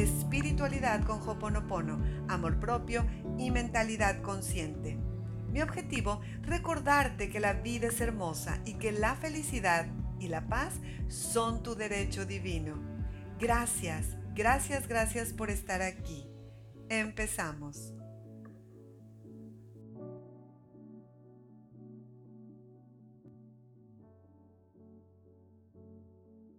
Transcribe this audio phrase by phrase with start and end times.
[0.00, 3.04] Espiritualidad con Hoponopono, amor propio
[3.36, 4.96] y mentalidad consciente.
[5.52, 10.72] Mi objetivo, recordarte que la vida es hermosa y que la felicidad y la paz
[11.08, 12.76] son tu derecho divino.
[13.38, 16.26] Gracias, gracias, gracias por estar aquí.
[16.88, 17.92] Empezamos.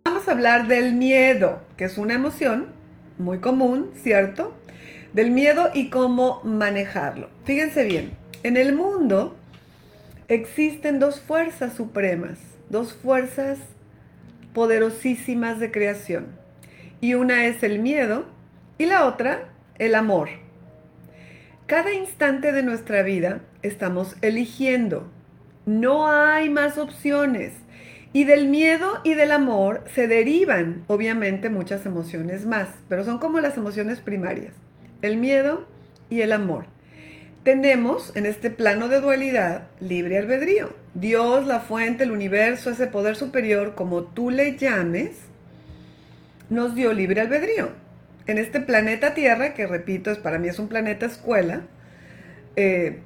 [0.05, 2.80] Vamos a hablar del miedo, que es una emoción
[3.17, 4.53] muy común, ¿cierto?
[5.13, 7.29] Del miedo y cómo manejarlo.
[7.43, 8.11] Fíjense bien,
[8.43, 9.35] en el mundo
[10.27, 12.39] existen dos fuerzas supremas,
[12.69, 13.59] dos fuerzas
[14.53, 16.27] poderosísimas de creación.
[17.01, 18.25] Y una es el miedo
[18.77, 20.29] y la otra el amor.
[21.65, 25.09] Cada instante de nuestra vida estamos eligiendo.
[25.65, 27.53] No hay más opciones.
[28.13, 33.39] Y del miedo y del amor se derivan, obviamente, muchas emociones más, pero son como
[33.39, 34.53] las emociones primarias,
[35.01, 35.65] el miedo
[36.09, 36.65] y el amor.
[37.43, 40.73] Tenemos en este plano de dualidad libre albedrío.
[40.93, 45.11] Dios, la fuente, el universo, ese poder superior, como tú le llames,
[46.49, 47.69] nos dio libre albedrío.
[48.27, 51.61] En este planeta Tierra, que repito, es para mí es un planeta escuela,
[52.57, 52.99] eh,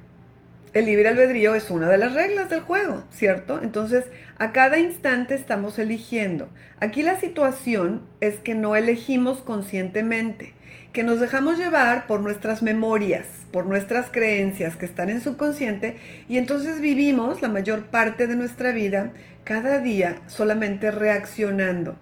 [0.78, 3.60] el libre albedrío es una de las reglas del juego, ¿cierto?
[3.62, 4.04] Entonces,
[4.36, 6.50] a cada instante estamos eligiendo.
[6.80, 10.52] Aquí la situación es que no elegimos conscientemente,
[10.92, 15.96] que nos dejamos llevar por nuestras memorias, por nuestras creencias que están en subconsciente
[16.28, 19.12] y entonces vivimos la mayor parte de nuestra vida
[19.44, 21.96] cada día solamente reaccionando.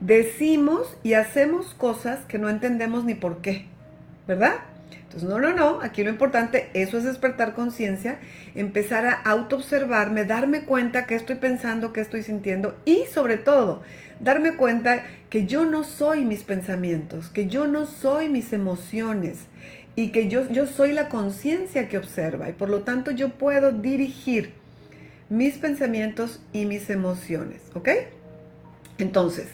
[0.00, 3.66] Decimos y hacemos cosas que no entendemos ni por qué,
[4.26, 4.54] ¿verdad?
[5.02, 8.18] Entonces, no, no, no, aquí lo importante, eso es despertar conciencia,
[8.54, 13.82] empezar a autoobservarme, darme cuenta qué estoy pensando, qué estoy sintiendo y sobre todo,
[14.18, 19.46] darme cuenta que yo no soy mis pensamientos, que yo no soy mis emociones
[19.96, 23.70] y que yo, yo soy la conciencia que observa y por lo tanto yo puedo
[23.70, 24.52] dirigir
[25.28, 27.88] mis pensamientos y mis emociones, ¿ok?
[28.98, 29.48] Entonces,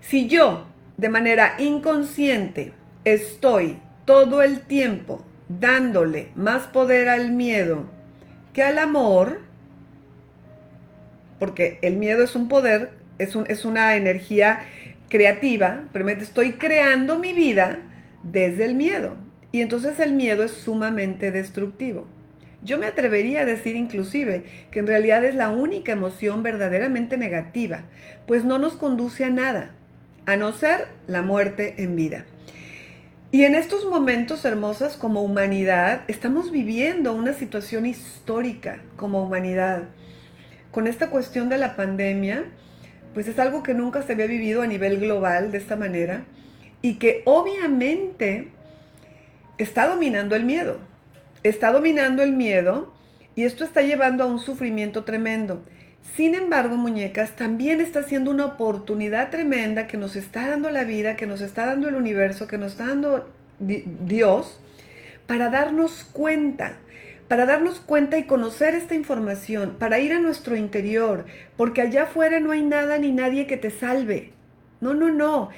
[0.00, 2.72] si yo de manera inconsciente
[3.04, 7.84] estoy todo el tiempo dándole más poder al miedo
[8.52, 9.40] que al amor,
[11.38, 14.60] porque el miedo es un poder, es, es una energía
[15.08, 17.78] creativa, pero estoy creando mi vida
[18.22, 19.16] desde el miedo.
[19.52, 22.06] Y entonces el miedo es sumamente destructivo.
[22.62, 27.82] Yo me atrevería a decir inclusive que en realidad es la única emoción verdaderamente negativa,
[28.26, 29.72] pues no nos conduce a nada,
[30.24, 32.24] a no ser la muerte en vida.
[33.34, 39.88] Y en estos momentos hermosas como humanidad, estamos viviendo una situación histórica como humanidad.
[40.70, 42.44] Con esta cuestión de la pandemia,
[43.12, 46.22] pues es algo que nunca se había vivido a nivel global de esta manera
[46.80, 48.52] y que obviamente
[49.58, 50.78] está dominando el miedo.
[51.42, 52.94] Está dominando el miedo
[53.34, 55.64] y esto está llevando a un sufrimiento tremendo.
[56.16, 61.16] Sin embargo, muñecas, también está siendo una oportunidad tremenda que nos está dando la vida,
[61.16, 63.28] que nos está dando el universo, que nos está dando
[63.58, 64.60] Dios,
[65.26, 66.76] para darnos cuenta,
[67.26, 71.24] para darnos cuenta y conocer esta información, para ir a nuestro interior,
[71.56, 74.32] porque allá afuera no hay nada ni nadie que te salve.
[74.80, 75.48] No, no, no.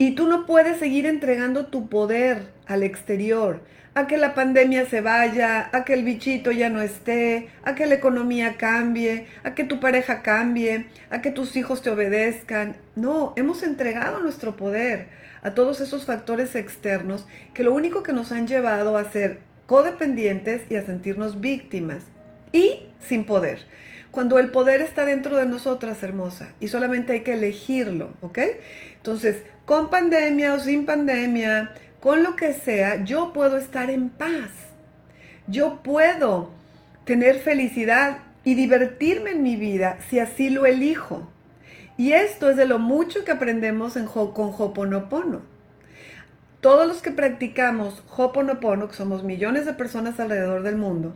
[0.00, 3.60] Y tú no puedes seguir entregando tu poder al exterior
[3.92, 7.84] a que la pandemia se vaya, a que el bichito ya no esté, a que
[7.84, 12.78] la economía cambie, a que tu pareja cambie, a que tus hijos te obedezcan.
[12.96, 15.08] No, hemos entregado nuestro poder
[15.42, 20.62] a todos esos factores externos que lo único que nos han llevado a ser codependientes
[20.70, 22.04] y a sentirnos víctimas
[22.52, 23.66] y sin poder.
[24.10, 28.38] Cuando el poder está dentro de nosotras, hermosa, y solamente hay que elegirlo, ¿ok?
[28.96, 31.70] Entonces, con pandemia o sin pandemia,
[32.00, 34.50] con lo que sea, yo puedo estar en paz.
[35.46, 36.50] Yo puedo
[37.04, 41.30] tener felicidad y divertirme en mi vida si así lo elijo.
[41.96, 45.42] Y esto es de lo mucho que aprendemos en, con Hoponopono.
[46.60, 51.14] Todos los que practicamos Hoponopono, que somos millones de personas alrededor del mundo,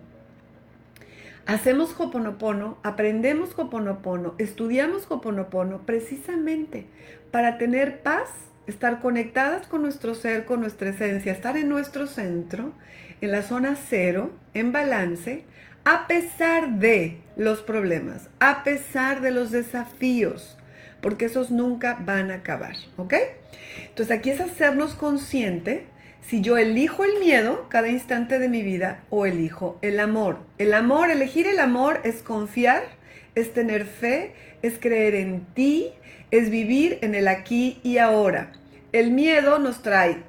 [1.47, 6.87] hacemos Hoponopono, aprendemos Hoponopono, estudiamos Hoponopono precisamente
[7.31, 8.31] para tener paz,
[8.67, 12.73] estar conectadas con nuestro ser, con nuestra esencia, estar en nuestro centro,
[13.21, 15.45] en la zona cero, en balance,
[15.85, 20.57] a pesar de los problemas, a pesar de los desafíos,
[21.03, 23.15] porque esos nunca van a acabar, ¿ok?
[23.89, 25.87] Entonces aquí es hacernos consciente
[26.29, 30.39] si yo elijo el miedo cada instante de mi vida o elijo el amor.
[30.59, 32.83] El amor, elegir el amor es confiar,
[33.35, 35.91] es tener fe, es creer en ti,
[36.31, 38.53] es vivir en el aquí y ahora.
[38.93, 40.23] El miedo nos trae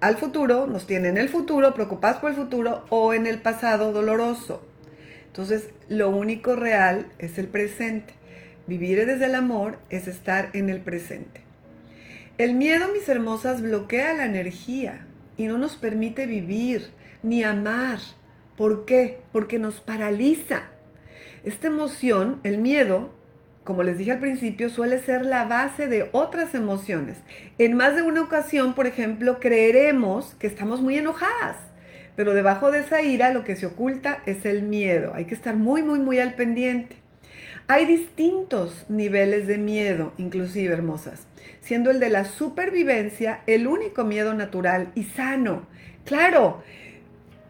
[0.00, 3.92] al futuro, nos tiene en el futuro, preocupados por el futuro o en el pasado
[3.92, 4.62] doloroso.
[5.26, 8.14] Entonces, lo único real es el presente.
[8.66, 11.40] Vivir desde el amor es estar en el presente.
[12.38, 15.06] El miedo, mis hermosas, bloquea la energía
[15.36, 16.88] y no nos permite vivir
[17.22, 17.98] ni amar.
[18.56, 19.20] ¿Por qué?
[19.32, 20.62] Porque nos paraliza.
[21.44, 23.12] Esta emoción, el miedo,
[23.64, 27.18] como les dije al principio, suele ser la base de otras emociones.
[27.58, 31.58] En más de una ocasión, por ejemplo, creeremos que estamos muy enojadas,
[32.16, 35.12] pero debajo de esa ira lo que se oculta es el miedo.
[35.14, 37.01] Hay que estar muy, muy, muy al pendiente.
[37.68, 41.26] Hay distintos niveles de miedo, inclusive hermosas,
[41.60, 45.66] siendo el de la supervivencia el único miedo natural y sano.
[46.04, 46.62] Claro,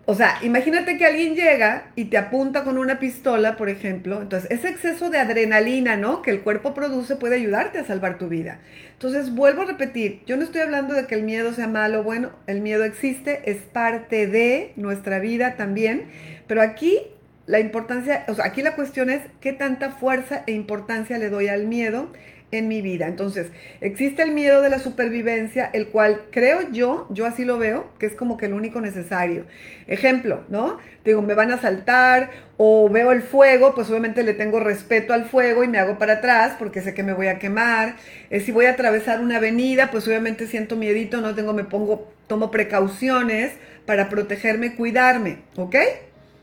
[0.05, 4.21] o sea, imagínate que alguien llega y te apunta con una pistola, por ejemplo.
[4.21, 6.23] Entonces, ese exceso de adrenalina, ¿no?
[6.23, 8.59] Que el cuerpo produce puede ayudarte a salvar tu vida.
[8.95, 12.33] Entonces, vuelvo a repetir, yo no estoy hablando de que el miedo sea malo, bueno,
[12.49, 16.07] el miedo existe, es parte de nuestra vida también,
[16.49, 16.99] pero aquí
[17.47, 21.49] la importancia, o sea, aquí la cuestión es qué tanta fuerza e importancia le doy
[21.49, 22.09] al miedo
[22.53, 23.07] en mi vida.
[23.09, 23.51] Entonces,
[23.81, 28.07] existe el miedo de la supervivencia, el cual creo yo, yo así lo veo, que
[28.07, 29.47] es como que el único necesario.
[29.87, 30.79] Ejemplo, ¿no?
[31.05, 35.25] Digo, me van a saltar o veo el fuego, pues obviamente le tengo respeto al
[35.25, 37.97] fuego y me hago para atrás porque sé que me voy a quemar.
[38.31, 42.13] Eh, si voy a atravesar una avenida, pues obviamente siento miedito, no tengo, me pongo,
[42.27, 43.53] tomo precauciones
[43.87, 45.77] para protegerme, cuidarme, ¿ok?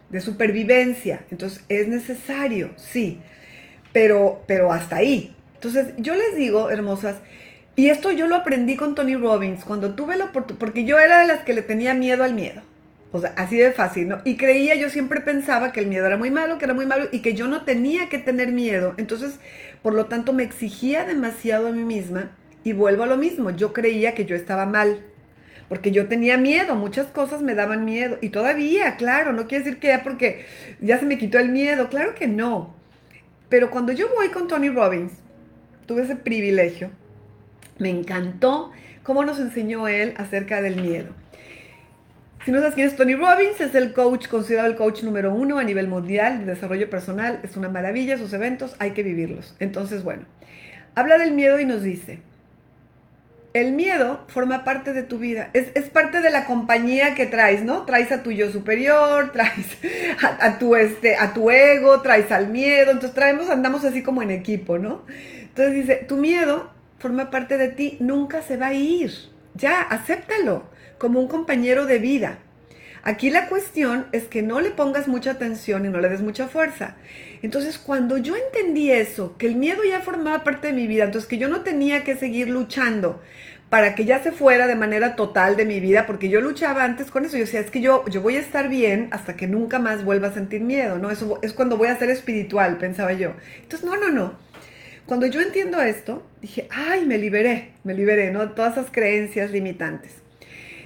[0.10, 1.26] De supervivencia.
[1.32, 3.20] Entonces, es necesario, sí,
[3.94, 5.36] pero, pero hasta ahí.
[5.56, 7.18] Entonces, yo les digo, hermosas,
[7.76, 11.22] y esto yo lo aprendí con Tony Robbins, cuando tuve la oportunidad, porque yo era
[11.22, 12.62] de las que le tenía miedo al miedo.
[13.12, 14.20] O sea, así de fácil, ¿no?
[14.24, 17.08] Y creía, yo siempre pensaba que el miedo era muy malo, que era muy malo
[17.12, 18.94] y que yo no tenía que tener miedo.
[18.98, 19.40] Entonces,
[19.82, 22.32] por lo tanto, me exigía demasiado a mí misma
[22.64, 23.50] y vuelvo a lo mismo.
[23.50, 25.00] Yo creía que yo estaba mal
[25.70, 28.18] porque yo tenía miedo, muchas cosas me daban miedo.
[28.22, 30.46] Y todavía, claro, no quiere decir que ya porque
[30.82, 32.76] ya se me quitó el miedo, claro que no.
[33.50, 35.14] Pero cuando yo voy con Tony Robbins,
[35.86, 36.90] tuve ese privilegio,
[37.78, 38.72] me encantó
[39.04, 41.14] cómo nos enseñó él acerca del miedo.
[42.46, 45.60] Si no sabes quién es Tony Robbins, es el coach, considerado el coach número uno
[45.60, 47.40] a nivel mundial de desarrollo personal.
[47.44, 49.56] Es una maravilla, sus eventos hay que vivirlos.
[49.60, 50.24] Entonces, bueno,
[50.96, 52.22] habla del miedo y nos dice,
[53.54, 57.84] el miedo forma parte de tu vida, es, parte de la compañía que traes, ¿no?
[57.84, 59.78] Traes a tu yo superior, traes
[60.22, 64.32] a, tu, este, a tu ego, traes al miedo, entonces traemos, andamos así como en
[64.32, 65.04] equipo, ¿no?
[65.42, 69.12] Entonces dice, tu miedo forma parte de ti, nunca se va a ir,
[69.56, 70.64] ya, acéptalo
[70.98, 72.40] como un compañero de vida.
[73.04, 76.48] Aquí la cuestión es que no le pongas mucha atención y no le des mucha
[76.48, 76.96] fuerza.
[77.42, 81.30] Entonces, cuando yo entendí eso, que el miedo ya formaba parte de mi vida, entonces
[81.30, 83.22] que yo no tenía que seguir luchando
[83.70, 87.12] para que ya se fuera de manera total de mi vida, porque yo luchaba antes
[87.12, 87.38] con eso.
[87.38, 90.30] Yo decía, es que yo, yo voy a estar bien hasta que nunca más vuelva
[90.30, 91.12] a sentir miedo, ¿no?
[91.12, 93.34] Eso es cuando voy a ser espiritual, pensaba yo.
[93.62, 94.34] Entonces, no, no, no.
[95.06, 98.52] Cuando yo entiendo esto, dije, ay, me liberé, me liberé, ¿no?
[98.52, 100.14] Todas esas creencias limitantes.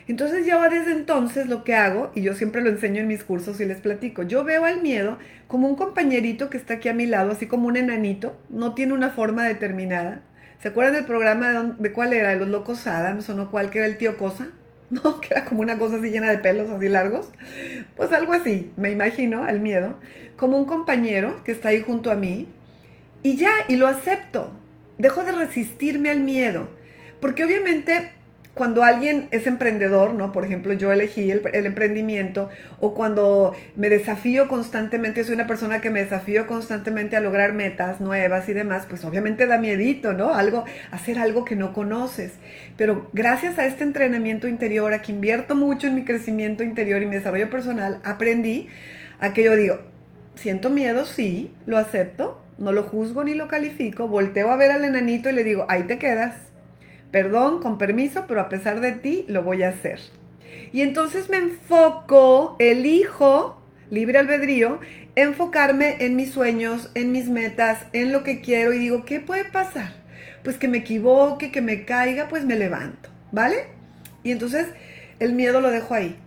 [0.08, 3.60] Entonces yo desde entonces lo que hago, y yo siempre lo enseño en mis cursos
[3.60, 5.18] y les platico, yo veo al miedo
[5.48, 8.94] como un compañerito que está aquí a mi lado, así como un enanito, no tiene
[8.94, 10.22] una forma determinada.
[10.62, 12.30] ¿Se acuerdan del programa de, cuál era?
[12.30, 14.48] De los locos Adams o no cuál, que era el tío Cosa?
[14.90, 15.20] ¿No?
[15.22, 17.32] Que era como una cosa así llena de pelos así largos.
[17.96, 20.00] Pues algo así, me imagino, al miedo,
[20.38, 22.48] como un compañero que está ahí junto a mí,
[23.24, 24.52] y ya, y lo acepto.
[24.98, 26.70] Dejo de resistirme al miedo.
[27.20, 28.12] Porque obviamente
[28.54, 30.32] cuando alguien es emprendedor, ¿no?
[30.32, 35.90] Por ejemplo, yo elegí el, emprendimiento o cuando me desafío constantemente, soy una persona que
[35.90, 40.36] me desafío constantemente a lograr metas nuevas y demás, pues obviamente da miedito, ¿no?
[40.36, 42.34] Algo, hacer algo que no conoces.
[42.78, 47.08] Pero gracias a este entrenamiento interior, a que invierto mucho en mi crecimiento interior y
[47.08, 48.68] mi desarrollo personal, aprendí
[49.20, 49.80] a que yo digo,
[50.36, 54.86] siento miedo, sí, lo acepto, no lo juzgo ni lo califico, volteo a ver al
[54.86, 56.53] enanito y le digo, ahí te quedas.
[57.14, 60.00] Perdón, con permiso, pero a pesar de ti lo voy a hacer.
[60.72, 64.80] Y entonces me enfoco, elijo, libre albedrío,
[65.16, 69.46] enfocarme en mis sueños, en mis metas, en lo que quiero y digo, ¿qué puede
[69.46, 69.94] pasar?
[70.44, 73.68] Pues que me equivoque, que me caiga, pues me levanto, ¿vale?
[74.24, 74.66] Y entonces
[75.20, 76.18] el miedo lo dejo ahí.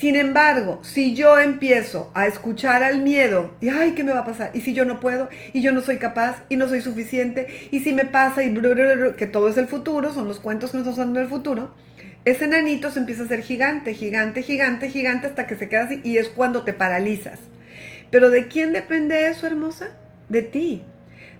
[0.00, 4.24] Sin embargo, si yo empiezo a escuchar al miedo, y ay, ¿qué me va a
[4.24, 4.50] pasar?
[4.54, 7.80] Y si yo no puedo, y yo no soy capaz, y no soy suficiente, y
[7.80, 8.52] si me pasa, y
[9.16, 11.74] que todo es el futuro, son los cuentos que nos están dando el futuro,
[12.24, 16.00] ese nanito se empieza a ser gigante, gigante, gigante, gigante, hasta que se queda así,
[16.02, 17.38] y es cuando te paralizas.
[18.10, 19.90] Pero ¿de quién depende eso, hermosa?
[20.28, 20.82] De ti,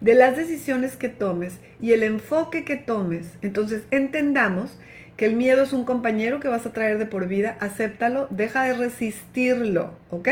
[0.00, 3.26] de las decisiones que tomes y el enfoque que tomes.
[3.42, 4.78] Entonces entendamos
[5.18, 8.62] que el miedo es un compañero que vas a traer de por vida, acéptalo, deja
[8.62, 10.28] de resistirlo, ¿ok?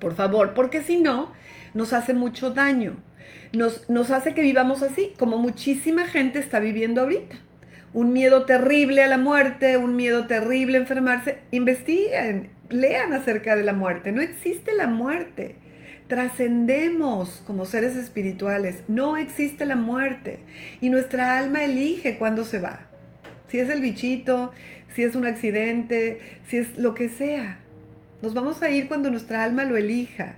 [0.00, 1.32] Por favor, porque si no,
[1.72, 2.96] nos hace mucho daño.
[3.52, 7.36] Nos, nos hace que vivamos así, como muchísima gente está viviendo ahorita.
[7.94, 11.38] Un miedo terrible a la muerte, un miedo terrible a enfermarse.
[11.52, 14.10] Investiguen, lean acerca de la muerte.
[14.10, 15.54] No existe la muerte.
[16.08, 18.82] Trascendemos como seres espirituales.
[18.88, 20.40] No existe la muerte.
[20.80, 22.88] Y nuestra alma elige cuándo se va
[23.52, 24.50] si es el bichito,
[24.94, 27.58] si es un accidente, si es lo que sea.
[28.22, 30.36] Nos vamos a ir cuando nuestra alma lo elija.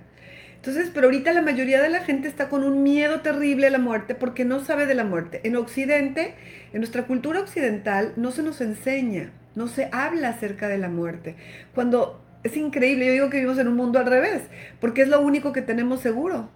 [0.57, 3.77] Entonces, pero ahorita la mayoría de la gente está con un miedo terrible a la
[3.77, 5.39] muerte porque no sabe de la muerte.
[5.45, 6.33] En Occidente,
[6.73, 11.37] en nuestra cultura occidental, no se nos enseña, no se habla acerca de la muerte.
[11.73, 14.41] Cuando es increíble, yo digo que vivimos en un mundo al revés,
[14.81, 16.49] porque es lo único que tenemos seguro.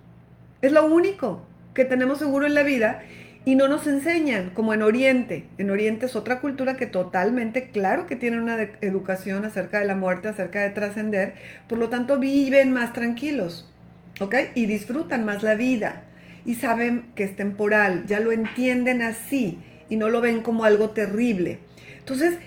[0.62, 1.42] Es lo único
[1.74, 3.02] que tenemos seguro en la vida
[3.46, 5.46] y no nos enseñan, como en Oriente.
[5.58, 9.96] En Oriente es otra cultura que totalmente, claro que tienen una educación acerca de la
[9.96, 11.34] muerte, acerca de trascender,
[11.68, 13.72] por lo tanto viven más tranquilos,
[14.20, 14.36] ¿ok?
[14.56, 16.04] Y disfrutan más la vida
[16.46, 20.92] y saben que es temporal, ya lo entienden así y no lo ven como algo
[20.92, 21.60] terrible.
[21.98, 22.38] Entonces,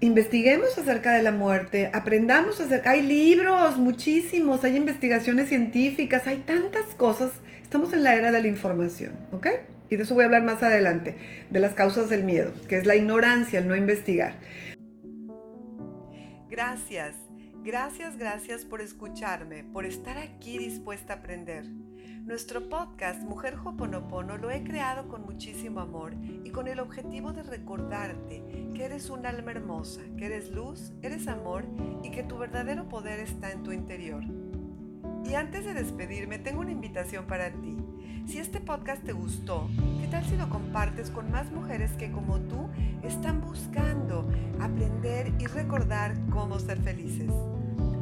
[0.00, 6.84] investiguemos acerca de la muerte, aprendamos acerca, hay libros, muchísimos, hay investigaciones científicas, hay tantas
[6.96, 7.30] cosas,
[7.62, 9.48] estamos en la era de la información, ¿ok?
[9.88, 11.16] Y de eso voy a hablar más adelante,
[11.50, 14.34] de las causas del miedo, que es la ignorancia, el no investigar.
[16.48, 17.14] Gracias,
[17.62, 21.64] gracias, gracias por escucharme, por estar aquí dispuesta a aprender.
[22.26, 27.44] Nuestro podcast Mujer Hoponopono lo he creado con muchísimo amor y con el objetivo de
[27.44, 28.42] recordarte
[28.74, 31.64] que eres un alma hermosa, que eres luz, eres amor
[32.02, 34.24] y que tu verdadero poder está en tu interior.
[35.24, 37.76] Y antes de despedirme, tengo una invitación para ti.
[38.26, 42.40] Si este podcast te gustó, ¿qué tal si lo compartes con más mujeres que como
[42.40, 42.68] tú
[43.04, 44.28] están buscando
[44.60, 47.30] aprender y recordar cómo ser felices?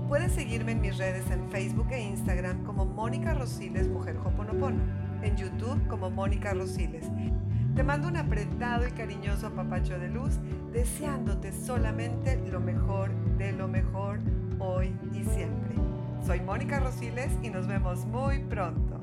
[0.09, 4.83] Puedes seguirme en mis redes en Facebook e Instagram como Mónica Rosiles Mujer Hoponopono,
[5.23, 7.04] en YouTube como Mónica Rosiles.
[7.76, 10.38] Te mando un apretado y cariñoso papacho de luz,
[10.73, 14.21] deseándote solamente lo mejor de lo mejor
[14.59, 15.75] hoy y siempre.
[16.25, 18.93] Soy Mónica Rosiles y nos vemos muy pronto.